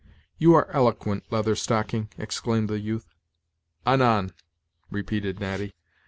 "You 0.39 0.55
are 0.55 0.67
eloquent, 0.71 1.25
Leather 1.31 1.55
Stocking," 1.55 2.09
exclaimed 2.17 2.69
the 2.69 2.79
youth. 2.79 3.07
"Anan!" 3.85 4.31
repeated 4.89 5.39
Natty. 5.39 5.75